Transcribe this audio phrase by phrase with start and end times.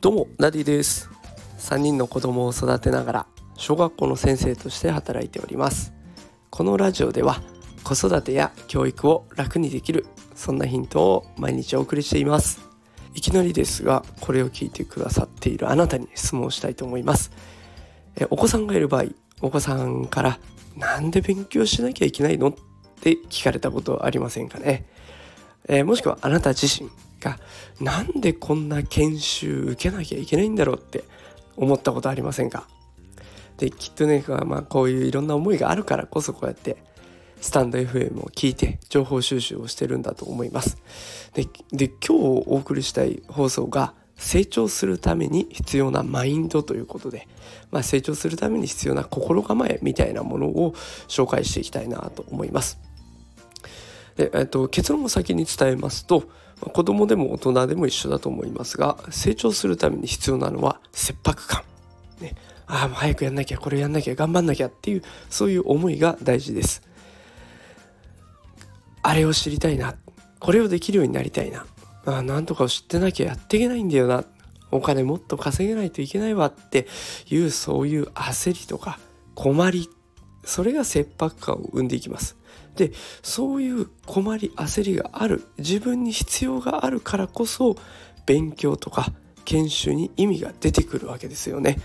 [0.00, 1.10] どうもナディです。
[1.58, 5.92] 3人の子供を育てながら小学校の先生として働いております。
[6.50, 7.42] このラジオでは
[7.82, 10.06] 子育てや教育を楽にできる
[10.36, 12.60] そんなヒントを毎日お送りしています。
[13.12, 17.32] いきなりですがこれを聞いてくださっているあなたに質問したいと思います。
[18.14, 19.06] えお子さんがいる場合
[19.42, 20.38] お子さんから
[20.76, 22.50] なんで勉強しなきゃいけないの？
[22.50, 22.54] っ
[23.00, 24.86] て聞かれたことありませんかね、
[25.68, 26.88] えー、もしくはあなた自身
[27.20, 27.38] が
[27.80, 31.04] なんでこんな研修受けなきゃいけないんだろうって
[31.56, 32.68] 思ったことありませんか？
[33.56, 36.76] できっとね、まあ、こういういろんな思いがあるからこそこうやって
[37.40, 40.78] スタンド FM を聞いて情報収集をしてるんだと思います。
[41.34, 41.44] で
[41.88, 47.28] 今日お送りしたい放送が成長するために必要なマインドということで、
[47.70, 50.74] まあ、成長するために必要な心構えみたいなものを
[51.06, 52.80] 紹介していきたいなと思います。
[54.16, 56.24] でえっと、結論を先に伝えますと
[56.60, 61.62] 子供でも大人でも一緒だと思いますが成長するために必要なのは切迫感、
[62.20, 62.34] ね、
[62.66, 66.82] ああもう早くやんなきゃこれやんなきゃ頑張んなきゃっていうそういう思いが大事です。
[69.02, 69.94] あれを知りたいな。
[70.38, 71.64] これをできるようになりたいな。
[72.04, 74.24] あなんとかを知ってなきゃやっていけないんだよな。
[74.70, 76.86] お金もっと稼げないといけないわって
[77.30, 78.98] いうそういう焦りとか
[79.34, 79.88] 困り
[80.48, 82.36] それが切迫感を生んでいきます。
[82.74, 87.76] でそういう困り焦りがある自分に必要があるからこそ
[88.24, 89.12] 勉強とか
[89.44, 91.78] 研修に意味が出てくるわけですよね。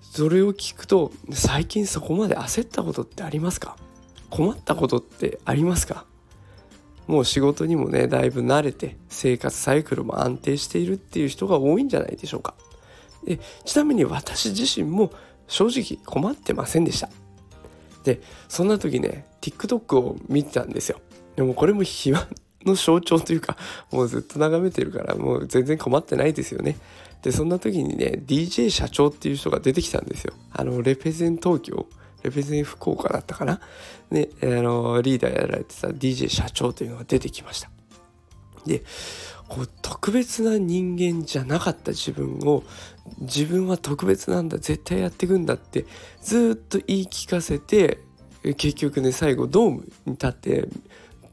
[0.00, 3.76] それを聞くと最近そこまで焦ったことってありますか？
[4.30, 6.04] 困ったことってありますか？
[7.06, 12.54] もう仕事にもねだいぶ慣れて生活サイクルも安定しているっていう人が多いんじゃないでしょうか。
[13.24, 15.12] でちなみに私自身も
[15.48, 17.08] 正直困ってませんでした。
[18.04, 21.00] でそんな時ね TikTok を見てたんですよ。
[21.36, 22.26] でもこれも暇
[22.64, 23.56] の象徴というか
[23.90, 26.76] もうずっと眺めてるからもう全然困ってないですよね。
[27.22, 30.34] でそんな時にね DJ 社長っていう人が出てきたんですよ。
[30.52, 31.86] あのレペゼン東京？
[32.22, 33.60] レペゼン福岡だったかな？
[34.10, 37.70] であのリーダーやられてた DJ 社長というのが出てきました。
[38.66, 38.84] で
[39.52, 42.62] こう特別な人間じゃなかった自分を
[43.18, 45.84] 自分は特別なんだ絶対やっていくんだって
[46.22, 47.98] ずっと言い聞かせて
[48.56, 50.68] 結局ね最後ドームに立って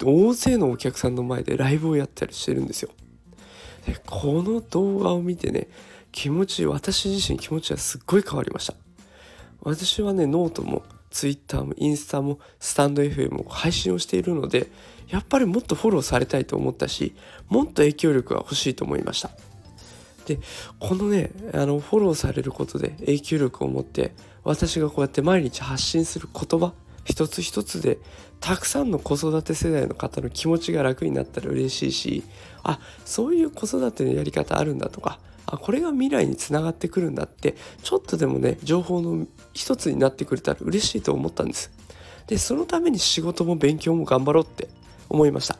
[0.03, 2.90] 大勢のお客さんの前でライブをやったりしてるんですよ。
[3.85, 5.69] でこの動画を見てね
[6.12, 8.74] 気持ち私自身気持ちはすっごい変わりました。
[9.62, 14.68] 私はねノートもツイッターもインスタもスタンド FM も配信をしているので
[15.09, 17.16] やっぱりもっとフォローされたいと思ったし
[17.47, 19.31] もっと影響力が欲しいと思いました。
[20.25, 20.40] で
[20.80, 27.98] このねあのフォローされることで影響力を持って私がこうやって毎日発信する言葉一つ一つで
[28.40, 32.24] たくさんの子育て世代の方の気持ちが楽になったら嬉しいし
[32.62, 35.19] あそういう子育てのやり方あるんだとか
[35.52, 41.72] あこれが未来につながってくるんだってちょっとでもね情報の一つになってくれたら嬉しいと思ったんです。
[42.28, 44.70] でそのために仕事も勉強も頑張ろうって
[45.10, 45.58] 思いました。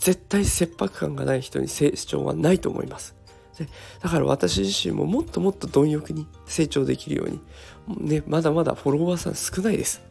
[0.00, 3.14] 絶対切迫感がない人に成長はないと思います。
[3.56, 3.68] で
[4.00, 7.40] だから私自身ももっともっと貪欲に成長できるように
[8.08, 10.02] ねまだまだフォロワーさん少ないです。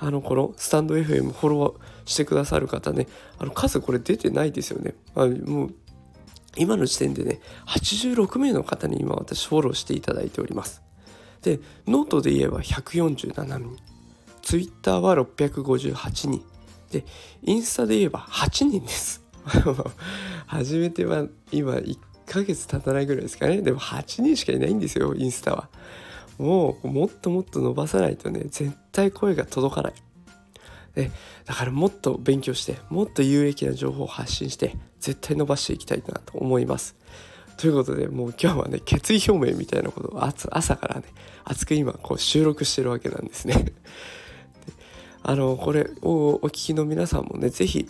[0.00, 4.94] あのこのスタンド FM フォローしてくださる方ねあの数これ出てないですよね。
[5.16, 5.74] あもう
[6.56, 10.82] 今の時点でね86名の方に今私フォローしていただいております。
[11.42, 13.76] でノートで言えば147人
[14.42, 16.42] ツイッターは658人。
[16.90, 17.04] で
[17.42, 19.22] インスタで言えば8人です。
[20.46, 23.62] 初めては今1ヶ月経たないぐらいですかね。
[23.62, 25.68] でも8人しかいないんですよインスタは。
[26.38, 29.94] もうもっともっと伸ばさないとね絶対声が届かない。
[30.98, 31.12] で
[31.44, 36.96] だからもっと勉強してもっと有益な情報を発信して絶対伸ばしていきたいなと思います。
[37.56, 41.04] ということでもう今日はね決意表明みたいなことを朝からね
[41.44, 43.66] 熱く今こう収録してるわけなんですね。
[45.22, 47.88] あのこれをお聞きの皆さんもね是非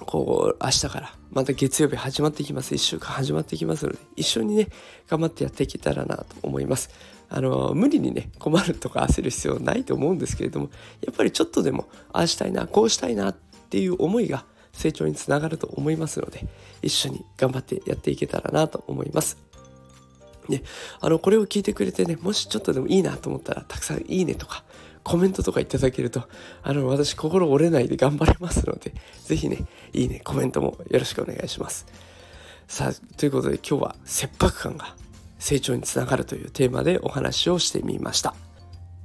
[0.00, 2.74] こう明日からまた月曜日始まってきます。
[2.74, 4.68] 1週間始まってきますので一緒にね
[5.08, 6.90] 頑張ってやっていけたらなと思います。
[7.28, 10.70] あの無理にね困るとか焦る必要ないと思うんですけれども
[11.04, 13.36] やっぱりちょっとでもああしたいなこうしたいなっ
[13.68, 16.46] ていう思いが成長につながると思いますので
[16.82, 19.36] 一緒に頑張ってやっていけたらなと思います。
[20.48, 20.62] で
[21.00, 24.62] あのこれを聞いてくれてねもしちょっとでもいいなと思ったらたくさんいいねとか
[25.04, 26.24] コメントとかいただけると、
[26.62, 28.92] あの、私心折れないで頑張れますので、
[29.24, 29.58] ぜひね、
[29.92, 31.86] いいね、コメントもよろしくお願いします。
[32.66, 34.96] さあ、ということで今日は切迫感が
[35.38, 38.34] 成長につながるというテーマでお話をしてみました。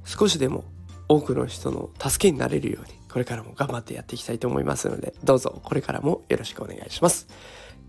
[0.06, 0.64] 少しでも
[1.08, 7.28] 多くの人の助けになれるように、これからも頑張ってやっていきたいと思いますので、どうぞこれからもよろしくお願いします。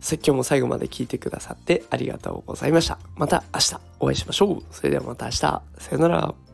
[0.01, 2.99] 説教も最後まで聞いてくださってありがとうございました。
[3.15, 4.63] また明日お会いしましょう。
[4.71, 5.39] それではまた明日。
[5.39, 6.50] さよなら。